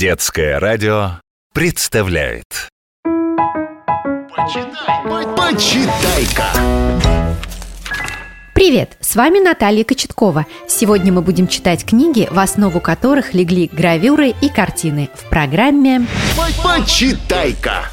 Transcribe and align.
Детское 0.00 0.58
радио 0.58 1.20
представляет 1.52 2.70
Почитай, 4.34 5.26
почитай-ка! 5.36 6.46
Привет! 8.54 8.96
С 9.00 9.14
вами 9.14 9.40
Наталья 9.44 9.84
Кочеткова. 9.84 10.46
Сегодня 10.66 11.12
мы 11.12 11.20
будем 11.20 11.46
читать 11.46 11.84
книги, 11.84 12.26
в 12.30 12.38
основу 12.38 12.80
которых 12.80 13.34
легли 13.34 13.68
гравюры 13.70 14.30
и 14.30 14.48
картины 14.48 15.10
в 15.14 15.28
программе 15.28 16.06
Почитай-ка! 16.64 17.90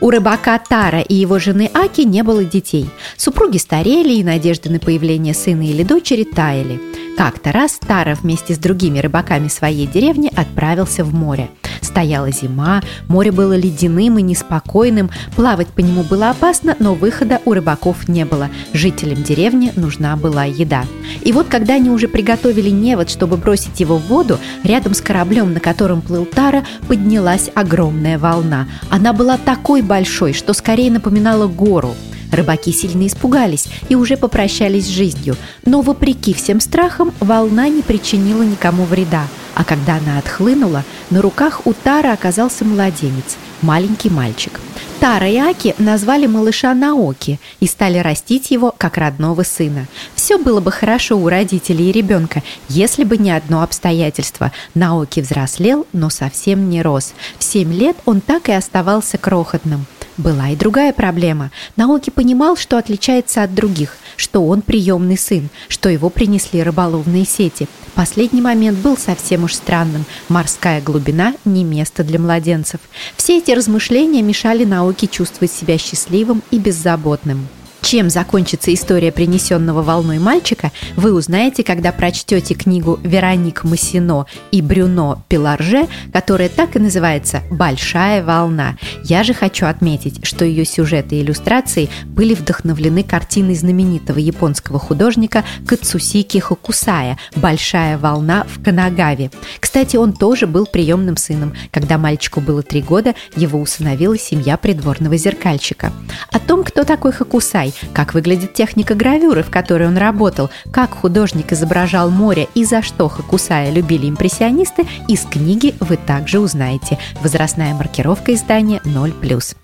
У 0.00 0.10
рыбака 0.10 0.58
Тара 0.58 1.00
и 1.00 1.14
его 1.14 1.38
жены 1.38 1.70
Аки 1.72 2.02
не 2.02 2.22
было 2.22 2.44
детей. 2.44 2.88
Супруги 3.16 3.56
старели, 3.56 4.14
и 4.14 4.24
надежды 4.24 4.68
на 4.68 4.78
появление 4.78 5.32
сына 5.32 5.62
или 5.62 5.82
дочери 5.82 6.24
таяли. 6.24 6.80
Как-то 7.16 7.50
раз 7.50 7.78
Тара 7.78 8.14
вместе 8.14 8.54
с 8.54 8.58
другими 8.58 8.98
рыбаками 8.98 9.48
своей 9.48 9.86
деревни 9.86 10.30
отправился 10.34 11.02
в 11.02 11.14
море. 11.14 11.48
Стояла 11.96 12.30
зима, 12.30 12.82
море 13.08 13.32
было 13.32 13.56
ледяным 13.56 14.18
и 14.18 14.22
неспокойным, 14.22 15.08
плавать 15.34 15.68
по 15.68 15.80
нему 15.80 16.02
было 16.02 16.28
опасно, 16.28 16.76
но 16.78 16.92
выхода 16.92 17.40
у 17.46 17.54
рыбаков 17.54 18.06
не 18.06 18.26
было. 18.26 18.50
Жителям 18.74 19.22
деревни 19.22 19.72
нужна 19.76 20.14
была 20.18 20.44
еда. 20.44 20.84
И 21.22 21.32
вот 21.32 21.46
когда 21.46 21.76
они 21.76 21.88
уже 21.88 22.06
приготовили 22.06 22.68
невод, 22.68 23.08
чтобы 23.08 23.38
бросить 23.38 23.80
его 23.80 23.96
в 23.96 24.08
воду, 24.08 24.38
рядом 24.62 24.92
с 24.92 25.00
кораблем, 25.00 25.54
на 25.54 25.60
котором 25.60 26.02
плыл 26.02 26.26
Тара, 26.26 26.66
поднялась 26.86 27.50
огромная 27.54 28.18
волна. 28.18 28.68
Она 28.90 29.14
была 29.14 29.38
такой 29.38 29.80
большой, 29.80 30.34
что 30.34 30.52
скорее 30.52 30.90
напоминала 30.90 31.46
гору. 31.46 31.94
Рыбаки 32.30 32.72
сильно 32.72 33.06
испугались 33.06 33.68
и 33.88 33.94
уже 33.94 34.18
попрощались 34.18 34.84
с 34.84 34.90
жизнью, 34.90 35.34
но 35.64 35.80
вопреки 35.80 36.34
всем 36.34 36.60
страхам 36.60 37.14
волна 37.20 37.70
не 37.70 37.80
причинила 37.80 38.42
никому 38.42 38.84
вреда. 38.84 39.22
А 39.56 39.64
когда 39.64 39.96
она 39.96 40.18
отхлынула, 40.18 40.84
на 41.08 41.22
руках 41.22 41.62
у 41.64 41.72
Тара 41.72 42.12
оказался 42.12 42.62
младенец, 42.66 43.38
маленький 43.62 44.10
мальчик. 44.10 44.60
Тара 45.00 45.28
и 45.28 45.38
Аки 45.38 45.74
назвали 45.78 46.26
малыша 46.26 46.74
Наоки 46.74 47.40
и 47.58 47.66
стали 47.66 47.96
растить 47.96 48.50
его 48.50 48.74
как 48.76 48.98
родного 48.98 49.44
сына. 49.44 49.86
Все 50.14 50.36
было 50.36 50.60
бы 50.60 50.70
хорошо 50.70 51.16
у 51.16 51.26
родителей 51.30 51.88
и 51.88 51.92
ребенка, 51.92 52.42
если 52.68 53.02
бы 53.04 53.16
не 53.16 53.30
одно 53.30 53.62
обстоятельство. 53.62 54.52
Наоки 54.74 55.20
взрослел, 55.20 55.86
но 55.94 56.10
совсем 56.10 56.68
не 56.68 56.82
рос. 56.82 57.14
В 57.38 57.44
семь 57.44 57.72
лет 57.72 57.96
он 58.04 58.20
так 58.20 58.50
и 58.50 58.52
оставался 58.52 59.16
крохотным. 59.16 59.86
Была 60.16 60.48
и 60.50 60.56
другая 60.56 60.92
проблема. 60.92 61.50
Наоки 61.76 62.10
понимал, 62.10 62.56
что 62.56 62.78
отличается 62.78 63.42
от 63.42 63.54
других, 63.54 63.96
что 64.16 64.46
он 64.46 64.62
приемный 64.62 65.18
сын, 65.18 65.50
что 65.68 65.90
его 65.90 66.08
принесли 66.08 66.62
рыболовные 66.62 67.26
сети. 67.26 67.68
Последний 67.94 68.40
момент 68.40 68.78
был 68.78 68.96
совсем 68.96 69.44
уж 69.44 69.54
странным. 69.54 70.06
Морская 70.28 70.80
глубина– 70.80 71.34
не 71.44 71.64
место 71.64 72.02
для 72.02 72.18
младенцев. 72.18 72.80
Все 73.16 73.38
эти 73.38 73.50
размышления 73.50 74.22
мешали 74.22 74.64
Наоки 74.64 75.06
чувствовать 75.06 75.52
себя 75.52 75.76
счастливым 75.76 76.42
и 76.50 76.58
беззаботным. 76.58 77.48
Чем 77.86 78.10
закончится 78.10 78.74
история 78.74 79.12
принесенного 79.12 79.80
волной 79.80 80.18
мальчика, 80.18 80.72
вы 80.96 81.12
узнаете, 81.14 81.62
когда 81.62 81.92
прочтете 81.92 82.54
книгу 82.54 82.98
Вероник 83.04 83.62
Массино 83.62 84.26
и 84.50 84.60
Брюно 84.60 85.22
Пеларже, 85.28 85.86
которая 86.12 86.48
так 86.48 86.74
и 86.74 86.80
называется 86.80 87.44
«Большая 87.48 88.24
волна». 88.24 88.76
Я 89.04 89.22
же 89.22 89.34
хочу 89.34 89.66
отметить, 89.66 90.26
что 90.26 90.44
ее 90.44 90.64
сюжеты 90.64 91.14
и 91.14 91.22
иллюстрации 91.22 91.88
были 92.06 92.34
вдохновлены 92.34 93.04
картиной 93.04 93.54
знаменитого 93.54 94.18
японского 94.18 94.80
художника 94.80 95.44
Кацусики 95.64 96.38
Хокусая 96.38 97.18
«Большая 97.36 97.98
волна 97.98 98.48
в 98.52 98.64
Канагаве». 98.64 99.30
Кстати, 99.60 99.94
он 99.94 100.12
тоже 100.12 100.48
был 100.48 100.66
приемным 100.66 101.16
сыном. 101.16 101.54
Когда 101.70 101.98
мальчику 101.98 102.40
было 102.40 102.64
три 102.64 102.82
года, 102.82 103.14
его 103.36 103.60
усыновила 103.60 104.18
семья 104.18 104.56
придворного 104.56 105.16
зеркальщика. 105.16 105.92
О 106.32 106.40
том, 106.40 106.64
кто 106.64 106.82
такой 106.82 107.12
Хокусай, 107.12 107.75
как 107.92 108.14
выглядит 108.14 108.54
техника 108.54 108.94
гравюры, 108.94 109.42
в 109.42 109.50
которой 109.50 109.88
он 109.88 109.96
работал, 109.96 110.50
как 110.70 110.94
художник 110.94 111.52
изображал 111.52 112.10
море 112.10 112.48
и 112.54 112.64
за 112.64 112.82
что 112.82 113.08
Хакусая 113.08 113.70
любили 113.70 114.08
импрессионисты, 114.08 114.86
из 115.08 115.24
книги 115.24 115.74
вы 115.80 115.96
также 115.96 116.40
узнаете. 116.40 116.98
Возрастная 117.22 117.74
маркировка 117.74 118.34
издания 118.34 118.80
0+. 118.84 119.56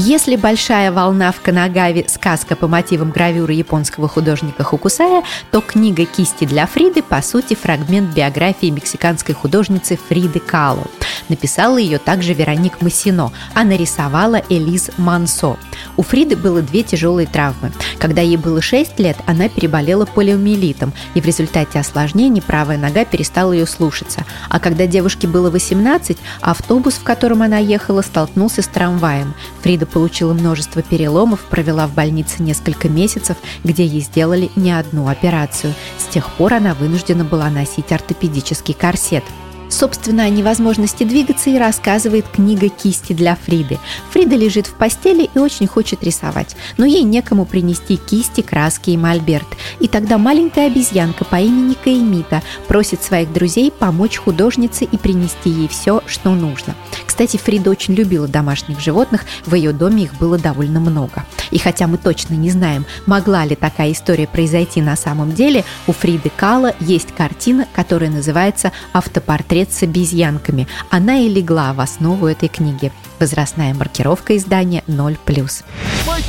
Если 0.00 0.36
«Большая 0.36 0.92
волна 0.92 1.32
в 1.32 1.40
Канагаве»– 1.40 2.04
сказка 2.08 2.54
по 2.54 2.68
мотивам 2.68 3.10
гравюры 3.10 3.54
японского 3.54 4.06
художника 4.06 4.62
Хукусая, 4.62 5.24
то 5.50 5.60
книга 5.60 6.04
«Кисти 6.04 6.44
для 6.44 6.66
Фриды» 6.66 7.02
по 7.02 7.20
сути 7.20 7.54
фрагмент 7.54 8.14
биографии 8.14 8.70
мексиканской 8.70 9.34
художницы 9.34 9.98
Фриды 10.08 10.38
Кало. 10.38 10.86
Написала 11.28 11.78
ее 11.78 11.98
также 11.98 12.32
Вероник 12.32 12.80
Массино, 12.80 13.32
а 13.54 13.64
нарисовала 13.64 14.42
Элиз 14.48 14.90
Мансо. 14.96 15.56
У 15.96 16.02
Фриды 16.02 16.36
было 16.36 16.62
две 16.62 16.82
тяжелые 16.82 17.26
травмы. 17.26 17.72
Когда 17.98 18.22
ей 18.22 18.36
было 18.36 18.62
6 18.62 18.98
лет, 18.98 19.16
она 19.26 19.48
переболела 19.48 20.06
полиомиелитом, 20.06 20.92
и 21.14 21.20
в 21.20 21.26
результате 21.26 21.78
осложнений 21.78 22.42
правая 22.42 22.78
нога 22.78 23.04
перестала 23.04 23.52
ее 23.52 23.66
слушаться. 23.66 24.24
А 24.48 24.60
когда 24.60 24.86
девушке 24.86 25.26
было 25.26 25.50
18, 25.50 26.16
автобус, 26.40 26.94
в 26.94 27.02
котором 27.02 27.42
она 27.42 27.58
ехала, 27.58 28.02
столкнулся 28.02 28.62
с 28.62 28.66
трамваем. 28.66 29.34
Фрида 29.62 29.86
получила 29.86 30.32
множество 30.32 30.82
переломов, 30.82 31.40
провела 31.40 31.86
в 31.86 31.94
больнице 31.94 32.42
несколько 32.42 32.88
месяцев, 32.88 33.36
где 33.64 33.84
ей 33.84 34.00
сделали 34.00 34.50
не 34.56 34.72
одну 34.72 35.08
операцию. 35.08 35.74
С 35.98 36.12
тех 36.12 36.30
пор 36.32 36.54
она 36.54 36.74
вынуждена 36.74 37.24
была 37.24 37.50
носить 37.50 37.92
ортопедический 37.92 38.74
корсет. 38.74 39.24
Собственно, 39.68 40.24
о 40.24 40.30
невозможности 40.30 41.04
двигаться 41.04 41.50
и 41.50 41.58
рассказывает 41.58 42.26
книга 42.28 42.68
«Кисти 42.68 43.12
для 43.12 43.36
Фриды». 43.36 43.78
Фрида 44.10 44.34
лежит 44.34 44.66
в 44.66 44.74
постели 44.74 45.28
и 45.34 45.38
очень 45.38 45.66
хочет 45.66 46.02
рисовать, 46.02 46.56
но 46.78 46.86
ей 46.86 47.02
некому 47.02 47.44
принести 47.44 47.96
кисти, 47.96 48.40
краски 48.40 48.90
и 48.90 48.96
мольберт. 48.96 49.46
И 49.78 49.86
тогда 49.86 50.16
маленькая 50.16 50.68
обезьянка 50.68 51.24
по 51.24 51.36
имени 51.36 51.74
Каимита 51.74 52.42
просит 52.66 53.02
своих 53.02 53.32
друзей 53.32 53.70
помочь 53.70 54.16
художнице 54.16 54.84
и 54.84 54.96
принести 54.96 55.50
ей 55.50 55.68
все, 55.68 56.02
что 56.06 56.30
нужно. 56.30 56.74
Кстати, 57.06 57.36
Фрида 57.36 57.70
очень 57.70 57.94
любила 57.94 58.26
домашних 58.26 58.80
животных, 58.80 59.26
в 59.44 59.54
ее 59.54 59.72
доме 59.72 60.04
их 60.04 60.14
было 60.14 60.38
довольно 60.38 60.80
много. 60.80 61.24
И 61.50 61.58
хотя 61.58 61.86
мы 61.86 61.98
точно 61.98 62.34
не 62.34 62.50
знаем, 62.50 62.86
могла 63.06 63.44
ли 63.44 63.54
такая 63.56 63.92
история 63.92 64.26
произойти 64.26 64.80
на 64.80 64.96
самом 64.96 65.32
деле, 65.32 65.64
у 65.86 65.92
Фриды 65.92 66.30
Кала 66.34 66.74
есть 66.80 67.08
картина, 67.16 67.66
которая 67.74 68.10
называется 68.10 68.72
«Автопортрет 68.92 69.57
с 69.66 69.82
обезьянками». 69.82 70.66
Она 70.90 71.18
и 71.18 71.28
легла 71.28 71.72
в 71.72 71.80
основу 71.80 72.26
этой 72.26 72.48
книги. 72.48 72.92
Возрастная 73.18 73.74
маркировка 73.74 74.36
издания 74.36 74.84
0+. 74.86 75.16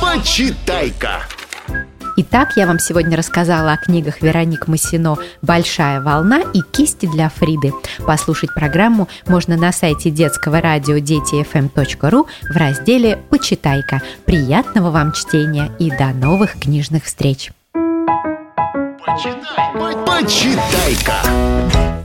Почитай-ка! 0.00 1.22
Итак, 2.18 2.52
я 2.56 2.66
вам 2.66 2.78
сегодня 2.78 3.14
рассказала 3.14 3.72
о 3.72 3.76
книгах 3.76 4.22
Вероник 4.22 4.68
Массино 4.68 5.18
«Большая 5.42 6.00
волна» 6.00 6.40
и 6.54 6.62
«Кисти 6.62 7.04
для 7.04 7.28
Фриды». 7.28 7.74
Послушать 8.06 8.54
программу 8.54 9.06
можно 9.26 9.58
на 9.58 9.70
сайте 9.70 10.10
детского 10.10 10.62
радио 10.62 10.96
детифм.ру 10.96 12.26
в 12.50 12.56
разделе 12.56 13.18
«Почитайка». 13.28 14.00
Приятного 14.24 14.90
вам 14.90 15.12
чтения 15.12 15.70
и 15.78 15.90
до 15.90 16.06
новых 16.06 16.58
книжных 16.58 17.04
встреч! 17.04 17.52
Почитай-ка! 20.06 21.95